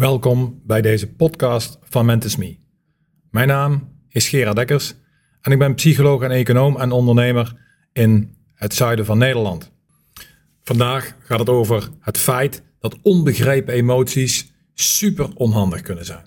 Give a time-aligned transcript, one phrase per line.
[0.00, 2.56] Welkom bij deze podcast van Mentis Me.
[3.30, 4.94] Mijn naam is Gerard Dekkers
[5.40, 7.56] en ik ben psycholoog en econoom en ondernemer
[7.92, 9.72] in het zuiden van Nederland.
[10.62, 16.26] Vandaag gaat het over het feit dat onbegrepen emoties super onhandig kunnen zijn.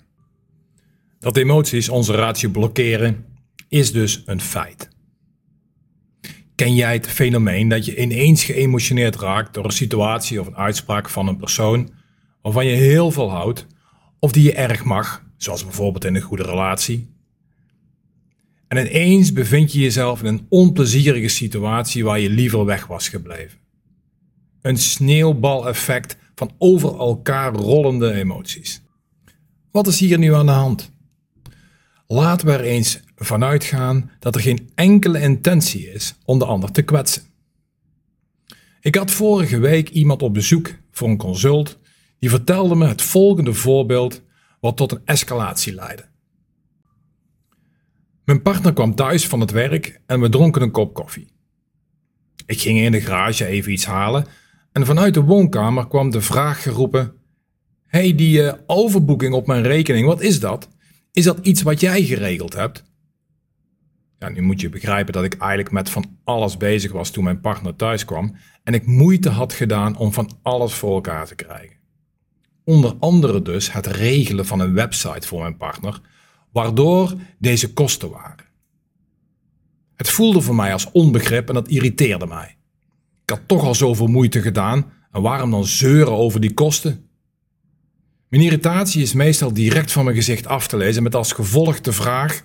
[1.18, 3.24] Dat emoties onze ratio blokkeren
[3.68, 4.88] is dus een feit.
[6.54, 11.08] Ken jij het fenomeen dat je ineens geëmotioneerd raakt door een situatie of een uitspraak
[11.08, 12.02] van een persoon
[12.44, 13.66] waarvan je heel veel houdt
[14.18, 17.08] of die je erg mag, zoals bijvoorbeeld in een goede relatie?
[18.68, 23.58] En ineens bevind je jezelf in een onplezierige situatie waar je liever weg was gebleven.
[24.62, 28.82] Een sneeuwbaleffect van over elkaar rollende emoties.
[29.70, 30.92] Wat is hier nu aan de hand?
[32.06, 36.72] Laten we er eens vanuit gaan dat er geen enkele intentie is om de ander
[36.72, 37.22] te kwetsen.
[38.80, 41.78] Ik had vorige week iemand op bezoek voor een consult
[42.24, 44.22] die vertelde me het volgende voorbeeld
[44.60, 46.04] wat tot een escalatie leidde.
[48.24, 51.32] Mijn partner kwam thuis van het werk en we dronken een kop koffie.
[52.46, 54.26] Ik ging in de garage even iets halen
[54.72, 57.12] en vanuit de woonkamer kwam de vraag geroepen:
[57.86, 60.68] Hey, die uh, overboeking op mijn rekening, wat is dat?
[61.12, 62.84] Is dat iets wat jij geregeld hebt?
[64.18, 67.40] Ja, nu moet je begrijpen dat ik eigenlijk met van alles bezig was toen mijn
[67.40, 71.82] partner thuis kwam en ik moeite had gedaan om van alles voor elkaar te krijgen.
[72.64, 76.00] Onder andere dus het regelen van een website voor mijn partner,
[76.52, 78.44] waardoor deze kosten waren.
[79.94, 82.56] Het voelde voor mij als onbegrip en dat irriteerde mij.
[83.22, 87.08] Ik had toch al zoveel moeite gedaan en waarom dan zeuren over die kosten?
[88.28, 91.92] Mijn irritatie is meestal direct van mijn gezicht af te lezen met als gevolg de
[91.92, 92.44] vraag: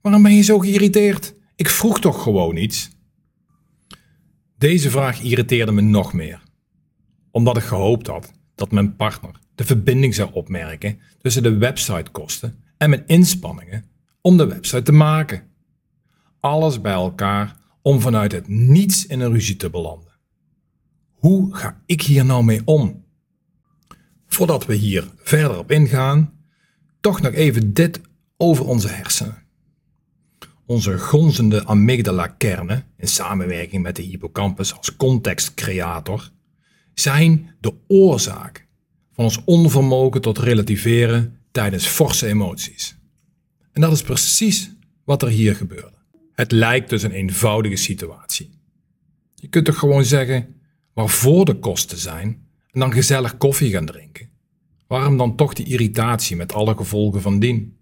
[0.00, 1.34] Waarom ben je zo geïrriteerd?
[1.56, 2.90] Ik vroeg toch gewoon iets?
[4.58, 6.42] Deze vraag irriteerde me nog meer,
[7.30, 12.90] omdat ik gehoopt had dat mijn partner de verbinding zou opmerken tussen de websitekosten en
[12.90, 13.84] mijn inspanningen
[14.20, 15.42] om de website te maken.
[16.40, 20.12] Alles bij elkaar om vanuit het niets in een ruzie te belanden.
[21.12, 23.04] Hoe ga ik hier nou mee om?
[24.26, 26.32] Voordat we hier verder op ingaan,
[27.00, 28.00] toch nog even dit
[28.36, 29.44] over onze hersenen.
[30.66, 36.30] Onze gonzende amygdala-kernen, in samenwerking met de hippocampus als contextcreator,
[37.00, 38.66] zijn de oorzaak
[39.12, 42.98] van ons onvermogen tot relativeren tijdens forse emoties.
[43.72, 44.70] En dat is precies
[45.04, 45.96] wat er hier gebeurde.
[46.32, 48.50] Het lijkt dus een eenvoudige situatie.
[49.34, 50.54] Je kunt toch gewoon zeggen
[50.92, 52.28] waarvoor de kosten zijn
[52.70, 54.30] en dan gezellig koffie gaan drinken.
[54.86, 57.76] Waarom dan toch die irritatie met alle gevolgen van dien?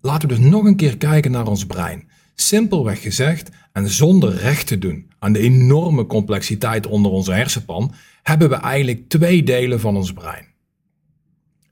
[0.00, 2.08] Laten we dus nog een keer kijken naar ons brein.
[2.36, 8.48] Simpelweg gezegd en zonder recht te doen aan de enorme complexiteit onder onze hersenpan, hebben
[8.48, 10.46] we eigenlijk twee delen van ons brein.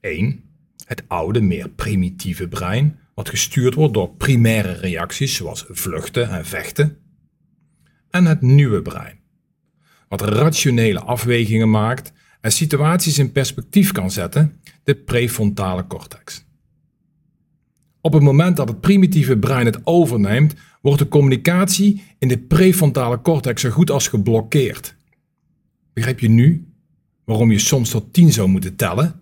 [0.00, 0.44] Eén,
[0.84, 6.98] het oude, meer primitieve brein, wat gestuurd wordt door primaire reacties zoals vluchten en vechten.
[8.10, 9.18] En het nieuwe brein,
[10.08, 16.44] wat rationele afwegingen maakt en situaties in perspectief kan zetten, de prefrontale cortex.
[18.04, 23.20] Op het moment dat het primitieve brein het overneemt, wordt de communicatie in de prefrontale
[23.20, 24.96] cortex zo goed als geblokkeerd.
[25.92, 26.72] Begrijp je nu
[27.24, 29.20] waarom je soms tot 10 zou moeten tellen?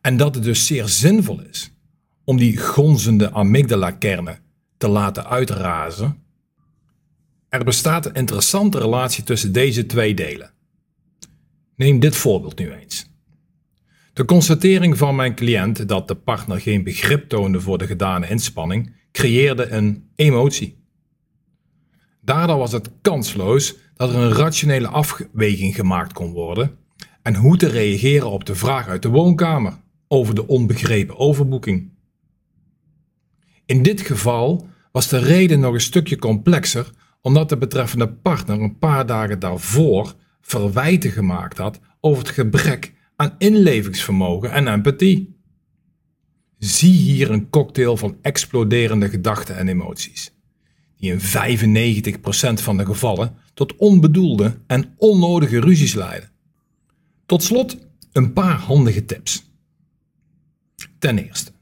[0.00, 1.72] En dat het dus zeer zinvol is
[2.24, 4.38] om die gonzende amygdala-kernen
[4.76, 6.22] te laten uitrazen?
[7.48, 10.52] Er bestaat een interessante relatie tussen deze twee delen.
[11.76, 13.15] Neem dit voorbeeld nu eens.
[14.16, 18.94] De constatering van mijn cliënt dat de partner geen begrip toonde voor de gedane inspanning
[19.12, 20.78] creëerde een emotie.
[22.20, 26.76] Daardoor was het kansloos dat er een rationele afweging gemaakt kon worden
[27.22, 29.72] en hoe te reageren op de vraag uit de woonkamer
[30.08, 31.92] over de onbegrepen overboeking.
[33.66, 36.90] In dit geval was de reden nog een stukje complexer
[37.20, 43.34] omdat de betreffende partner een paar dagen daarvoor verwijten gemaakt had over het gebrek aan
[43.38, 45.34] inlevingsvermogen en empathie.
[46.58, 50.32] Zie hier een cocktail van exploderende gedachten en emoties,
[50.96, 56.30] die in 95% van de gevallen tot onbedoelde en onnodige ruzies leiden.
[57.26, 57.76] Tot slot
[58.12, 59.50] een paar handige tips.
[60.98, 61.52] Ten eerste,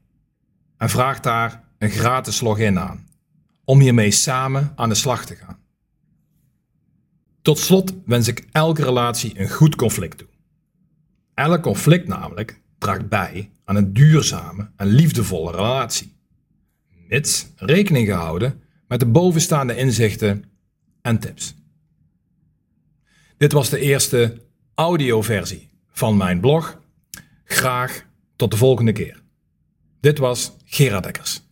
[0.76, 3.06] en vraag daar een gratis login aan
[3.64, 5.58] om hiermee samen aan de slag te gaan.
[7.42, 10.28] Tot slot wens ik elke relatie een goed conflict toe.
[11.34, 16.14] Elk conflict namelijk draagt bij aan een duurzame en liefdevolle relatie.
[17.08, 20.44] Mits rekening gehouden met de bovenstaande inzichten
[21.02, 21.54] en tips.
[23.36, 24.42] Dit was de eerste
[24.74, 26.80] audioversie van mijn blog.
[27.44, 28.06] Graag
[28.36, 29.22] tot de volgende keer.
[30.00, 31.45] Dit was Gerard Dekkers.